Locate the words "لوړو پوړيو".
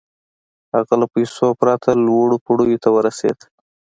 2.05-2.81